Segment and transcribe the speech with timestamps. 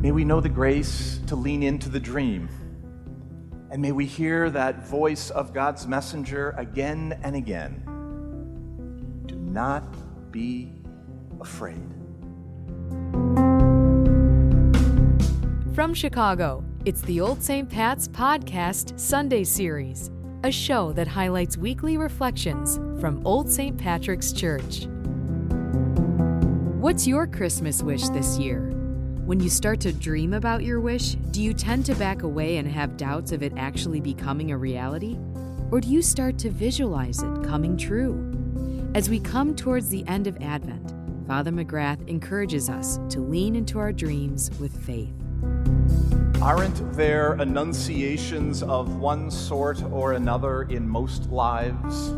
[0.00, 2.48] May we know the grace to lean into the dream.
[3.70, 7.82] And may we hear that voice of God's messenger again and again.
[9.26, 9.84] Do not
[10.32, 10.72] be
[11.38, 11.86] afraid.
[15.74, 17.68] From Chicago, it's the Old St.
[17.68, 20.10] Pat's Podcast Sunday Series,
[20.44, 23.76] a show that highlights weekly reflections from Old St.
[23.76, 24.86] Patrick's Church.
[26.80, 28.79] What's your Christmas wish this year?
[29.30, 32.66] When you start to dream about your wish, do you tend to back away and
[32.66, 35.16] have doubts of it actually becoming a reality?
[35.70, 38.90] Or do you start to visualize it coming true?
[38.96, 40.92] As we come towards the end of Advent,
[41.28, 45.14] Father McGrath encourages us to lean into our dreams with faith.
[46.42, 52.10] Aren't there annunciations of one sort or another in most lives?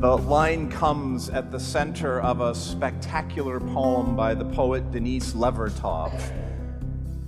[0.00, 6.10] The line comes at the center of a spectacular poem by the poet Denise Levertov.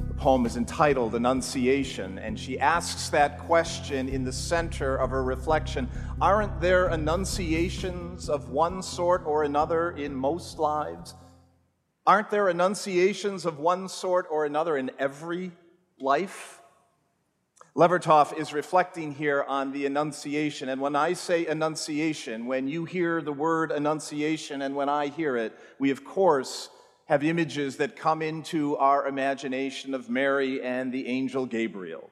[0.09, 5.23] The poem is entitled Annunciation, and she asks that question in the center of her
[5.23, 5.87] reflection
[6.19, 11.15] Aren't there annunciations of one sort or another in most lives?
[12.07, 15.53] Aren't there annunciations of one sort or another in every
[16.01, 16.62] life?
[17.75, 20.69] Levertov is reflecting here on the Annunciation.
[20.69, 25.39] And when I say Annunciation, when you hear the word Annunciation and when I hear
[25.39, 26.69] it, we of course
[27.07, 32.11] have images that come into our imagination of Mary and the angel Gabriel.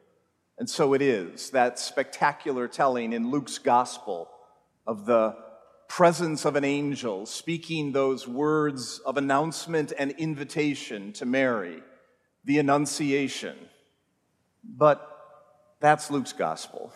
[0.57, 4.31] And so it is, that spectacular telling in Luke's Gospel
[4.87, 5.37] of the
[5.89, 11.83] presence of an angel speaking those words of announcement and invitation to Mary,
[12.47, 13.57] the Annunciation.
[14.65, 15.07] But
[15.81, 16.93] that's Luke's gospel.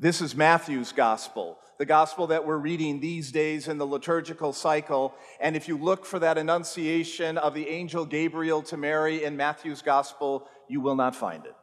[0.00, 5.14] This is Matthew's gospel, the gospel that we're reading these days in the liturgical cycle.
[5.40, 9.82] And if you look for that annunciation of the angel Gabriel to Mary in Matthew's
[9.82, 11.54] gospel, you will not find it.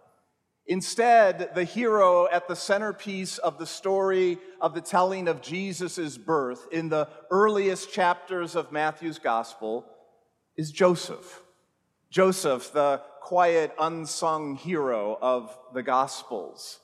[0.67, 6.67] Instead, the hero at the centerpiece of the story of the telling of Jesus' birth
[6.71, 9.85] in the earliest chapters of Matthew's gospel
[10.57, 11.41] is Joseph.
[12.09, 16.79] Joseph, the quiet, unsung hero of the gospels.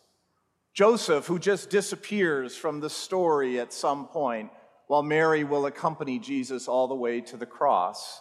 [0.74, 4.50] Joseph, who just disappears from the story at some point,
[4.88, 8.20] while Mary will accompany Jesus all the way to the cross.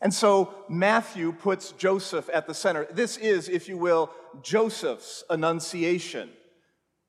[0.00, 2.86] And so Matthew puts Joseph at the center.
[2.92, 4.08] This is, if you will,
[4.40, 6.30] Joseph's annunciation.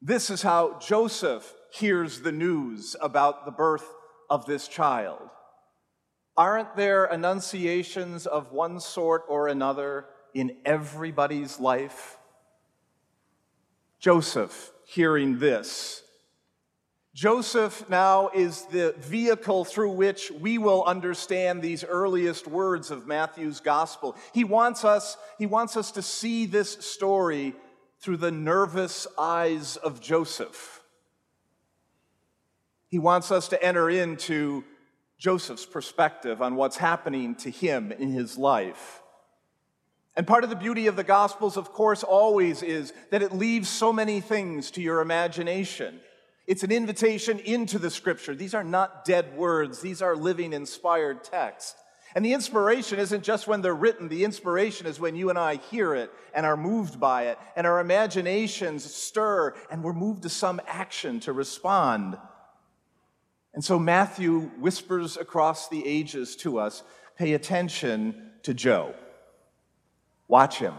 [0.01, 3.85] This is how Joseph hears the news about the birth
[4.27, 5.29] of this child.
[6.35, 12.17] Aren't there annunciations of one sort or another in everybody's life?
[13.99, 16.03] Joseph hearing this
[17.13, 23.59] Joseph now is the vehicle through which we will understand these earliest words of Matthew's
[23.59, 24.15] gospel.
[24.33, 27.53] He wants us, he wants us to see this story
[27.99, 30.81] through the nervous eyes of Joseph.
[32.87, 34.63] He wants us to enter into
[35.23, 39.01] Joseph's perspective on what's happening to him in his life.
[40.17, 43.69] And part of the beauty of the Gospels, of course, always is that it leaves
[43.69, 46.01] so many things to your imagination.
[46.45, 48.35] It's an invitation into the scripture.
[48.35, 51.77] These are not dead words, these are living, inspired text.
[52.15, 55.55] And the inspiration isn't just when they're written, the inspiration is when you and I
[55.55, 60.29] hear it and are moved by it, and our imaginations stir, and we're moved to
[60.29, 62.17] some action to respond.
[63.53, 66.83] And so Matthew whispers across the ages to us
[67.17, 68.95] pay attention to Joe,
[70.27, 70.73] watch him.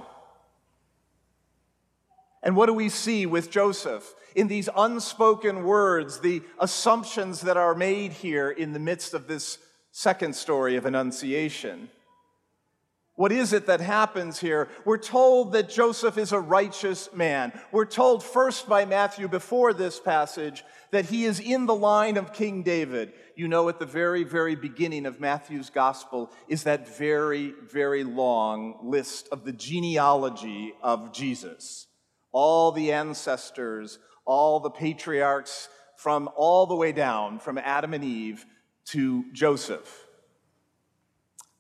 [2.43, 4.15] And what do we see with Joseph?
[4.35, 9.59] In these unspoken words, the assumptions that are made here in the midst of this
[9.93, 11.89] second story of Annunciation.
[13.17, 14.69] What is it that happens here?
[14.85, 17.53] We're told that Joseph is a righteous man.
[17.71, 22.33] We're told first by Matthew before this passage that he is in the line of
[22.33, 23.13] King David.
[23.37, 28.81] You know, at the very, very beginning of Matthew's gospel is that very, very long
[28.83, 31.87] list of the genealogy of Jesus
[32.35, 38.45] all the ancestors, all the patriarchs from all the way down, from Adam and Eve
[38.87, 40.04] to Joseph.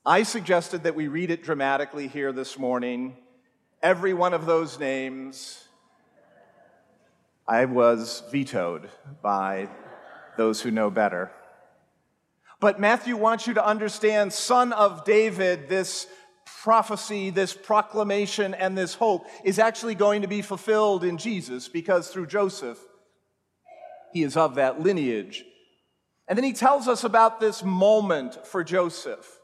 [0.06, 3.16] I suggested that we read it dramatically here this morning.
[3.82, 5.66] Every one of those names,
[7.48, 8.90] I was vetoed
[9.22, 9.70] by
[10.36, 11.30] those who know better.
[12.60, 16.06] But Matthew wants you to understand, son of David, this
[16.44, 22.08] prophecy, this proclamation, and this hope is actually going to be fulfilled in Jesus because
[22.08, 22.78] through Joseph,
[24.12, 25.46] he is of that lineage.
[26.28, 29.40] And then he tells us about this moment for Joseph.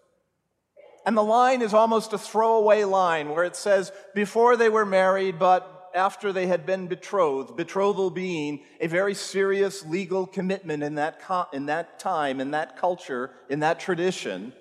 [1.11, 5.41] And the line is almost a throwaway line where it says, before they were married,
[5.41, 11.21] but after they had been betrothed, betrothal being a very serious legal commitment in that,
[11.21, 14.53] co- in that time, in that culture, in that tradition.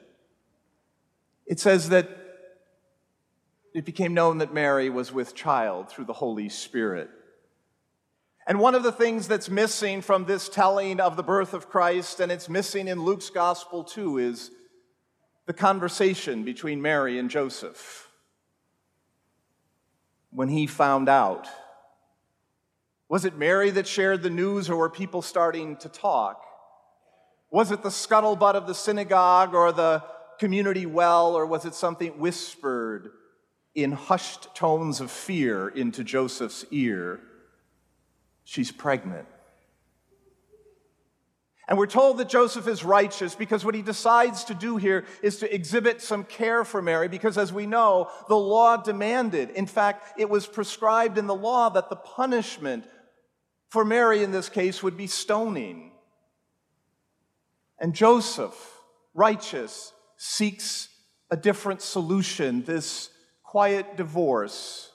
[1.45, 2.09] It says that
[3.75, 7.11] it became known that Mary was with child through the Holy Spirit.
[8.47, 12.19] And one of the things that's missing from this telling of the birth of Christ,
[12.19, 14.49] and it's missing in Luke's gospel too, is
[15.49, 18.07] the conversation between Mary and Joseph.
[20.29, 21.47] When he found out,
[23.07, 26.45] was it Mary that shared the news, or were people starting to talk?
[27.49, 30.03] Was it the scuttlebutt of the synagogue or the
[30.37, 33.09] community well, or was it something whispered
[33.73, 37.21] in hushed tones of fear into Joseph's ear?
[38.43, 39.25] She's pregnant.
[41.69, 45.37] And we're told that Joseph is righteous because what he decides to do here is
[45.37, 50.19] to exhibit some care for Mary because, as we know, the law demanded, in fact,
[50.19, 52.85] it was prescribed in the law that the punishment
[53.69, 55.91] for Mary in this case would be stoning.
[57.77, 58.55] And Joseph,
[59.13, 60.89] righteous, seeks
[61.29, 63.11] a different solution, this
[63.43, 64.91] quiet divorce,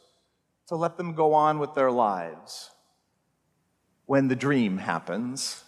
[0.66, 2.72] to let them go on with their lives.
[4.06, 5.63] When the dream happens,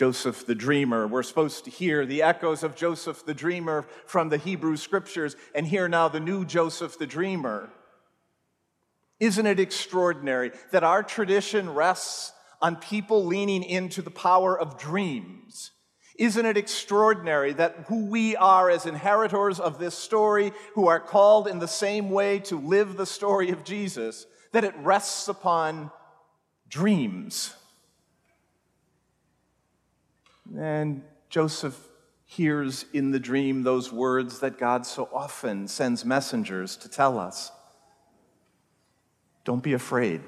[0.00, 1.06] Joseph the dreamer.
[1.06, 5.66] We're supposed to hear the echoes of Joseph the dreamer from the Hebrew scriptures and
[5.66, 7.68] hear now the new Joseph the dreamer.
[9.18, 12.32] Isn't it extraordinary that our tradition rests
[12.62, 15.70] on people leaning into the power of dreams?
[16.18, 21.46] Isn't it extraordinary that who we are as inheritors of this story, who are called
[21.46, 25.90] in the same way to live the story of Jesus, that it rests upon
[26.70, 27.54] dreams?
[30.56, 31.78] And Joseph
[32.24, 37.50] hears in the dream those words that God so often sends messengers to tell us
[39.44, 40.22] Don't be afraid.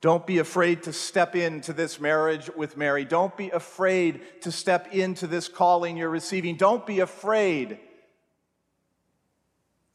[0.00, 3.04] Don't be afraid to step into this marriage with Mary.
[3.04, 6.56] Don't be afraid to step into this calling you're receiving.
[6.56, 7.78] Don't be afraid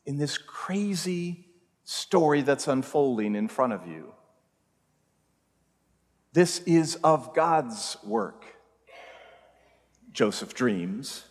[0.06, 1.48] in this crazy
[1.86, 4.14] story that's unfolding in front of you.
[6.36, 8.44] This is of God's work.
[10.12, 11.24] Joseph dreams.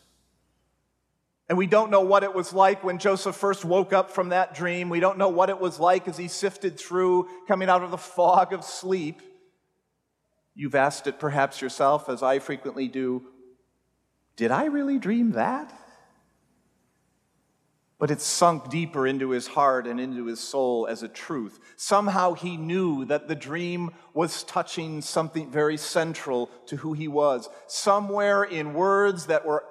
[1.46, 4.54] And we don't know what it was like when Joseph first woke up from that
[4.54, 4.88] dream.
[4.88, 7.98] We don't know what it was like as he sifted through, coming out of the
[7.98, 9.20] fog of sleep.
[10.54, 13.26] You've asked it perhaps yourself, as I frequently do
[14.36, 15.70] Did I really dream that?
[17.98, 21.60] But it sunk deeper into his heart and into his soul as a truth.
[21.76, 27.48] Somehow he knew that the dream was touching something very central to who he was.
[27.66, 29.64] Somewhere in words that were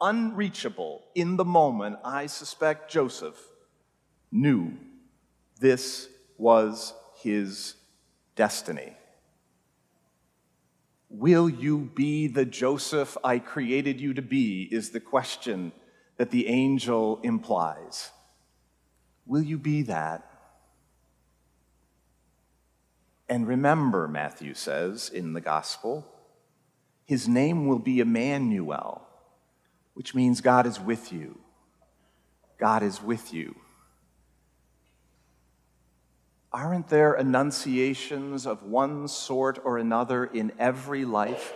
[0.00, 3.38] unreachable in the moment, I suspect Joseph
[4.32, 4.72] knew
[5.60, 6.08] this
[6.38, 7.74] was his
[8.34, 8.96] destiny.
[11.10, 14.66] Will you be the Joseph I created you to be?
[14.72, 15.72] Is the question
[16.16, 18.10] that the angel implies.
[19.26, 20.28] Will you be that?
[23.28, 26.06] And remember, Matthew says in the gospel,
[27.04, 29.06] his name will be Emmanuel
[29.94, 31.38] which means God is with you.
[32.58, 33.56] God is with you.
[36.52, 41.54] Aren't there annunciations of one sort or another in every life?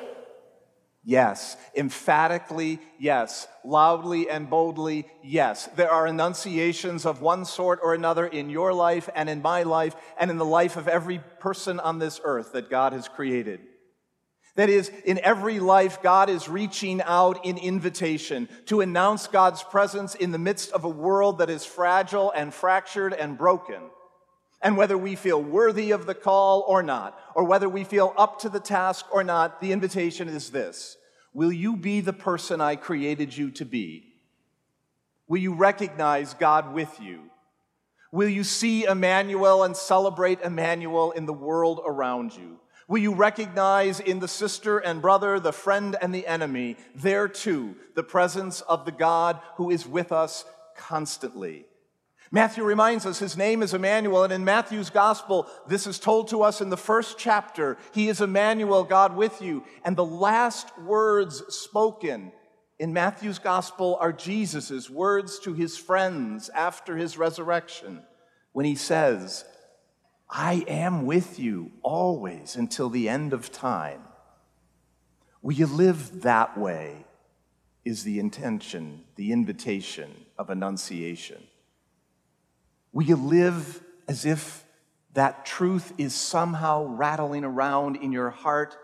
[1.09, 1.57] Yes.
[1.77, 3.47] Emphatically, yes.
[3.65, 5.69] Loudly and boldly, yes.
[5.77, 9.95] There are annunciations of one sort or another in your life and in my life
[10.19, 13.61] and in the life of every person on this earth that God has created.
[14.57, 20.17] That is, in every life, God is reaching out in invitation to announce God's presence
[20.17, 23.81] in the midst of a world that is fragile and fractured and broken.
[24.63, 28.41] And whether we feel worthy of the call or not, or whether we feel up
[28.41, 30.97] to the task or not, the invitation is this
[31.33, 34.15] Will you be the person I created you to be?
[35.29, 37.31] Will you recognize God with you?
[38.13, 42.59] Will you see Emmanuel and celebrate Emmanuel in the world around you?
[42.89, 47.75] Will you recognize in the sister and brother, the friend and the enemy, there too,
[47.95, 50.45] the presence of the God who is with us
[50.77, 51.67] constantly?
[52.31, 56.43] Matthew reminds us his name is Emmanuel, and in Matthew's gospel, this is told to
[56.43, 57.79] us in the first chapter.
[57.93, 59.65] He is Emmanuel, God with you.
[59.85, 62.33] And the last words spoken
[62.79, 68.03] in Matthew's gospel are Jesus' words to his friends after his resurrection
[68.53, 69.45] when he says,
[70.29, 74.01] I am with you always until the end of time.
[75.43, 77.07] Will you live that way
[77.87, 81.41] is the intention, the invitation of Annunciation.
[82.97, 84.65] Will you live as if
[85.13, 88.75] that truth is somehow rattling around in your heart?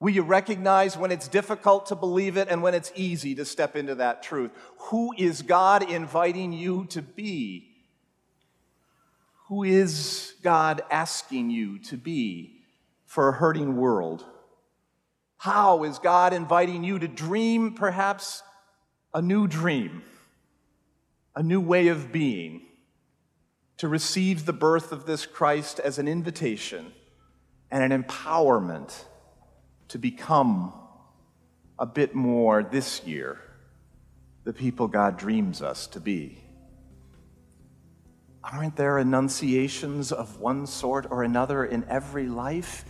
[0.00, 3.76] Will you recognize when it's difficult to believe it and when it's easy to step
[3.76, 4.50] into that truth?
[4.88, 7.68] Who is God inviting you to be?
[9.48, 12.62] Who is God asking you to be
[13.04, 14.24] for a hurting world?
[15.36, 18.42] How is God inviting you to dream perhaps
[19.12, 20.02] a new dream,
[21.36, 22.68] a new way of being,
[23.82, 26.92] to receive the birth of this Christ as an invitation
[27.70, 29.04] and an empowerment?
[29.92, 30.72] to become
[31.78, 33.38] a bit more this year
[34.44, 36.38] the people God dreams us to be.
[38.42, 42.86] Aren't there annunciations of one sort or another in every life?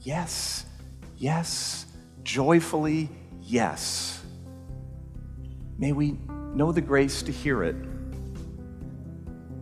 [0.00, 0.64] Yes,
[1.18, 1.84] yes,
[2.22, 3.10] joyfully,
[3.42, 4.24] yes.
[5.76, 6.18] May we
[6.54, 7.76] know the grace to hear it.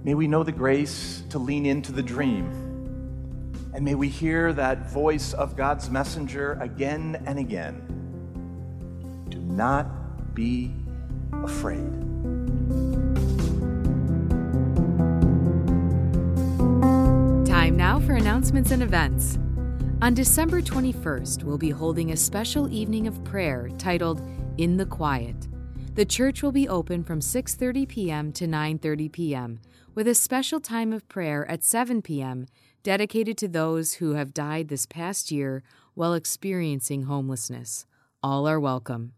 [0.06, 2.46] May we know the grace to lean into the dream.
[3.75, 7.82] And may we hear that voice of God's messenger again and again.
[9.28, 10.72] Do not be
[11.42, 11.90] afraid.
[17.44, 19.40] Time now for announcements and events.
[20.02, 24.22] On December 21st, we'll be holding a special evening of prayer titled
[24.56, 25.48] In the Quiet.
[25.96, 28.32] The church will be open from 6:30 p.m.
[28.34, 29.60] to 9:30 p.m.
[29.96, 32.46] with a special time of prayer at 7 p.m
[32.86, 35.60] dedicated to those who have died this past year
[35.94, 37.84] while experiencing homelessness.
[38.22, 39.10] All are welcome.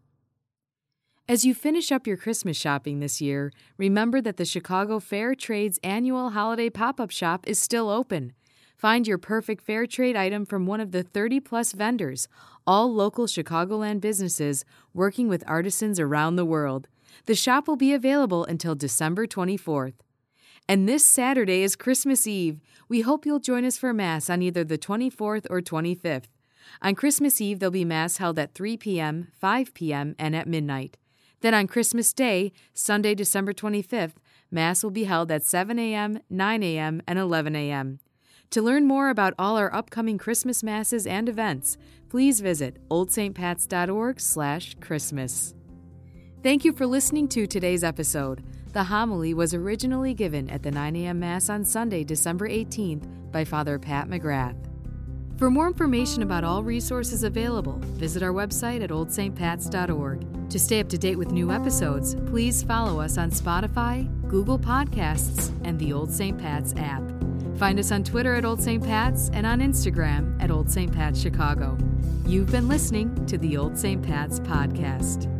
[1.27, 5.79] As you finish up your Christmas shopping this year, remember that the Chicago Fair Trade's
[5.83, 8.33] annual holiday pop up shop is still open.
[8.75, 12.27] Find your perfect fair trade item from one of the 30 plus vendors,
[12.65, 16.87] all local Chicagoland businesses working with artisans around the world.
[17.27, 19.93] The shop will be available until December 24th.
[20.69, 22.61] And this Saturday is Christmas Eve.
[22.87, 26.25] We hope you'll join us for Mass on either the 24th or 25th.
[26.83, 30.95] On Christmas Eve, there'll be Mass held at 3 p.m., 5 p.m., and at midnight.
[31.41, 34.13] Then on Christmas Day, Sunday, December 25th,
[34.51, 37.97] Mass will be held at 7 a.m., 9 a.m., and 11 a.m.
[38.51, 45.55] To learn more about all our upcoming Christmas Masses and events, please visit oldstpats.org/christmas.
[46.43, 48.43] Thank you for listening to today's episode.
[48.71, 51.19] The homily was originally given at the 9 a.m.
[51.19, 54.55] Mass on Sunday, December 18th, by Father Pat McGrath.
[55.37, 60.49] For more information about all resources available, visit our website at oldstpats.org.
[60.49, 65.51] To stay up to date with new episodes, please follow us on Spotify, Google Podcasts,
[65.63, 66.37] and the Old St.
[66.37, 67.01] Pat's app.
[67.57, 68.83] Find us on Twitter at Old St.
[68.83, 70.93] Pat's and on Instagram at Old St.
[70.93, 71.77] Pat's Chicago.
[72.25, 74.03] You've been listening to the Old St.
[74.03, 75.38] Pat's podcast.